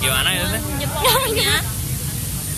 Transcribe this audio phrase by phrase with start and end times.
[0.00, 0.46] Gimana ya.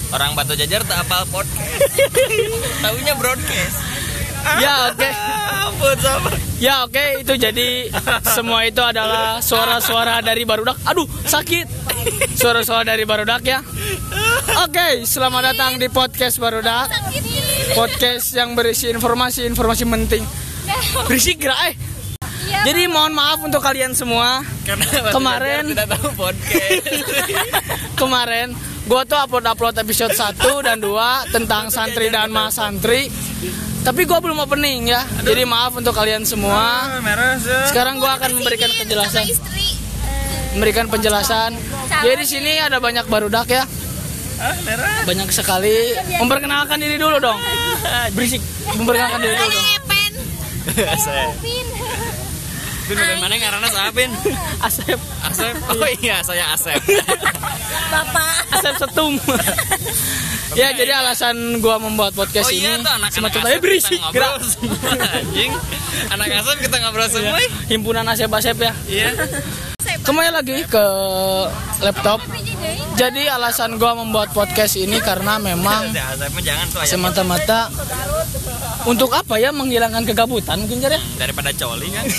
[0.09, 1.85] Orang Batu Jajar tak apal podcast.
[2.85, 3.77] Tahunya broadcast.
[4.56, 5.11] Ya oke.
[5.69, 6.30] Ampun sama.
[6.59, 7.93] Ya oke itu jadi
[8.33, 10.80] semua itu adalah suara-suara dari barudak.
[10.88, 11.69] Aduh sakit.
[12.35, 13.60] Suara-suara dari barudak ya.
[14.65, 16.88] Oke selamat datang di podcast barudak.
[17.77, 20.24] Podcast yang berisi informasi-informasi penting.
[21.05, 21.74] Berisik gerak eh.
[22.48, 24.42] Jadi mohon maaf untuk kalian semua.
[24.64, 26.70] Karena Kemarin- tidak tahu podcast.
[28.00, 28.48] Kemarin
[28.84, 33.09] gua tuh upload-upload episode 1 dan 2 tentang santri dan mas santri.
[33.80, 35.02] Tapi gua belum opening ya.
[35.23, 36.88] Jadi maaf untuk kalian semua.
[36.88, 37.37] Ah.
[37.66, 39.24] Sekarang gua akan memberikan penjelasan.
[39.24, 39.66] Istri.
[40.48, 41.54] memberikan penjelasan.
[42.01, 43.62] Jadi di sini ada banyak barudak ya,
[44.38, 44.54] Ah,
[45.04, 45.92] banyak sekali.
[46.16, 47.38] Memperkenalkan diri dulu dong.
[48.15, 48.38] Berisik.
[48.74, 49.66] Memperkenalkan diri dulu dong.
[50.96, 51.26] Saya.
[52.88, 54.10] Bin bukan mana ngaranna Saapin?
[54.59, 55.55] Asep, Asep.
[55.69, 56.80] Oh iya, saya Asep.
[57.88, 58.33] Bapak.
[58.51, 59.12] Asep setum.
[60.54, 64.01] ya jadi alasan gua membuat podcast Oh iya ini tuh anak-anak semacam Asep tadi berisik.
[64.01, 64.31] kita Gerak.
[64.33, 64.77] ngobrol semua,
[65.15, 65.53] Anjing.
[66.09, 67.37] Anak Asep kita ngobrol semua.
[67.37, 67.49] eh.
[67.69, 68.73] Himpunan Asep Asep ya.
[68.87, 69.09] Iya.
[70.01, 70.84] Kembali lagi ke
[71.79, 72.25] laptop.
[72.95, 75.93] Jadi alasan gua membuat podcast ini karena memang
[76.83, 77.69] semata-mata
[78.84, 81.01] untuk apa ya menghilangkan kegabutan mungkin ya.
[81.17, 82.05] daripada coli kan.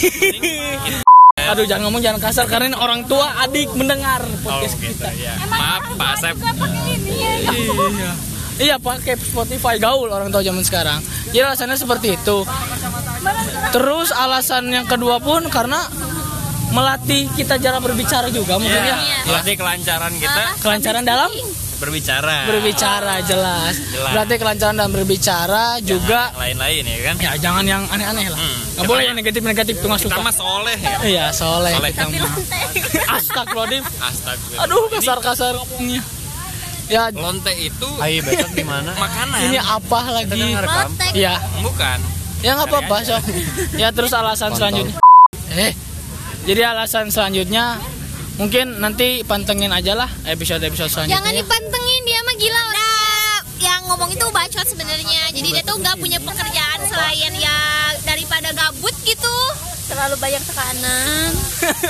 [1.49, 5.09] Aduh jangan ngomong jangan kasar karena ini orang tua adik mendengar Oh podcast gitu kita.
[5.17, 5.33] ya.
[5.49, 6.35] Maaf Pak Asep.
[6.37, 8.11] Iya.
[8.59, 10.99] Iya pakai Spotify gaul orang tua zaman sekarang.
[11.31, 12.43] Jadi alasannya seperti itu.
[13.71, 15.87] Terus alasan yang kedua pun karena
[16.69, 18.95] melatih kita cara berbicara juga mungkin Iya.
[18.95, 19.19] ya.
[19.25, 21.31] Berarti kelancaran kita Kelancaran dalam
[21.75, 22.35] berbicara.
[22.45, 23.73] berbicara jelas.
[23.87, 24.11] Jelas.
[24.11, 27.15] Berarti kelancaran dalam berbicara juga Yang lain-lain ya kan.
[27.17, 28.37] ya jangan yang aneh-aneh lah.
[28.37, 28.57] Hmm.
[28.75, 30.21] Nggak boleh yang negatif-negatif tuh nggak Kita suka.
[30.21, 30.97] mah soleh ya.
[31.01, 31.91] Iya, soleh Soleh.
[31.91, 32.33] kita mah.
[33.09, 33.83] Astagfirullahaladzim.
[33.99, 34.63] Astagfirullah.
[34.63, 36.01] Aduh, kasar-kasar ngomongnya.
[36.85, 38.89] Ya, Lonte itu Ayo besok di mana?
[38.95, 39.37] makanan.
[39.43, 40.41] ini apa lagi?
[41.13, 41.37] Iya.
[41.61, 41.97] Bukan.
[42.41, 43.21] Ya nggak apa-apa, sok.
[43.75, 44.97] Ya terus alasan selanjutnya.
[45.51, 45.73] Eh,
[46.47, 47.79] jadi alasan selanjutnya
[48.39, 51.19] mungkin nanti pantengin aja lah episode-episode selanjutnya.
[51.19, 51.39] Jangan ya.
[51.43, 52.63] dipantengin dia mah gila.
[52.71, 55.21] Nah, yang ngomong itu bacot sebenarnya.
[55.35, 57.59] Jadi dia tuh nggak punya pekerjaan selain ya
[58.07, 59.37] daripada gabut gitu.
[59.91, 61.31] Terlalu banyak tekanan.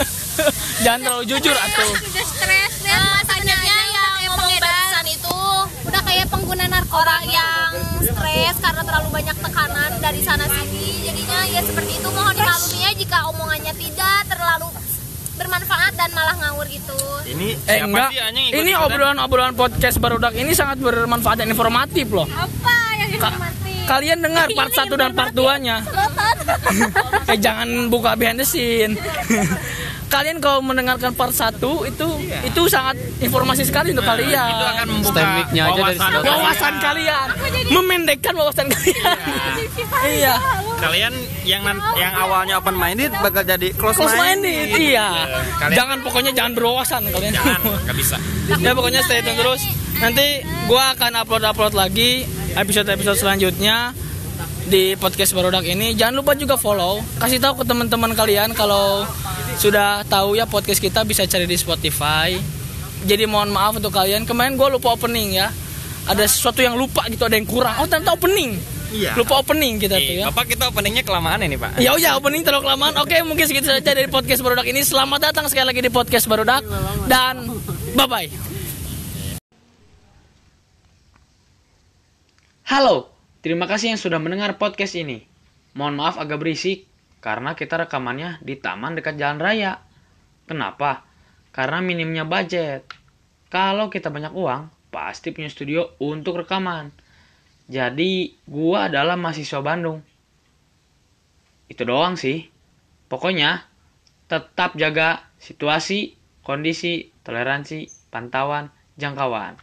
[0.84, 1.92] Jangan terlalu jujur atuh.
[1.94, 3.02] Udah stres ya.
[3.28, 5.42] sebenarnya yang ngomong barusan itu
[5.86, 7.72] udah kayak pengguna narkoba orang yang
[8.02, 11.06] stres karena terlalu banyak tekanan dari sana sini.
[11.06, 14.19] Jadinya ya seperti itu mohon dimaklumi ya jika omongannya tidak
[14.50, 14.68] terlalu
[15.38, 16.98] bermanfaat dan malah ngawur gitu.
[17.30, 22.10] Ini Eh siapa enggak, sih anjing ini obrolan-obrolan podcast barudak ini sangat bermanfaat dan informatif
[22.10, 22.26] loh.
[22.26, 23.78] Apa yang Ka- informatif?
[23.86, 25.78] kalian dengar part 1 dan part 2-nya.
[27.32, 28.98] eh jangan buka behind the scene.
[30.10, 32.08] kalian kalau mendengarkan part 1 itu
[32.44, 34.28] itu sangat informasi sekali untuk kalian.
[34.28, 34.44] Iya.
[34.50, 36.12] Itu akan membuka Stemiknya aja dari wawasan.
[36.26, 37.28] wawasan kalian.
[37.70, 39.18] Memendekkan wawasan kalian.
[40.04, 40.34] Iya.
[40.80, 45.28] Kalian yang nan- yang awalnya open minded bakal jadi close, close minded iya
[45.58, 47.32] Kalian jangan pokoknya jangan berwawasan kalian.
[47.32, 48.18] Jangan nggak bisa.
[48.58, 49.62] ya pokoknya stay tune terus.
[49.96, 50.26] Nanti
[50.66, 53.92] gua akan upload upload lagi episode episode selanjutnya
[54.66, 55.94] di podcast barudak ini.
[55.94, 57.02] Jangan lupa juga follow.
[57.18, 59.04] Kasih tahu ke teman-teman kalian kalau
[59.60, 62.32] sudah tahu ya podcast kita bisa cari di Spotify
[63.04, 65.52] jadi mohon maaf untuk kalian kemarin gua lupa opening ya
[66.08, 68.56] ada sesuatu yang lupa gitu ada yang kurang oh ternyata opening
[68.90, 69.14] Iya.
[69.14, 71.78] lupa opening kita tuh Eh, ya Bapak kita openingnya kelamaan ini Pak.
[71.78, 72.98] Ya udah opening terlalu kelamaan.
[72.98, 74.82] Oke, mungkin segitu saja dari podcast Barudak ini.
[74.82, 76.66] Selamat datang sekali lagi di podcast Barudak
[77.06, 77.46] dan
[77.94, 78.26] bye bye.
[82.66, 83.14] Halo,
[83.46, 85.22] terima kasih yang sudah mendengar podcast ini.
[85.78, 86.89] Mohon maaf agak berisik
[87.20, 89.84] karena kita rekamannya di taman dekat jalan raya.
[90.48, 91.04] Kenapa?
[91.52, 92.88] Karena minimnya budget.
[93.52, 96.90] Kalau kita banyak uang, pasti punya studio untuk rekaman.
[97.70, 100.02] Jadi, gua adalah mahasiswa Bandung.
[101.70, 102.50] Itu doang sih.
[103.10, 103.66] Pokoknya
[104.30, 109.58] tetap jaga situasi, kondisi, toleransi, pantauan, jangkauan.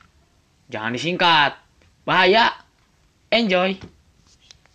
[0.70, 1.58] Jangan disingkat.
[2.06, 2.54] Bahaya.
[3.30, 3.95] Enjoy.